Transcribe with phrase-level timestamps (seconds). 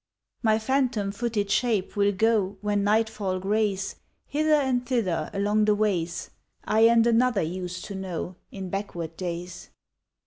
[0.41, 6.31] My phantom footed shape will go When nightfall grays Hither and thither along the ways
[6.65, 9.69] I and another used to know In backward days.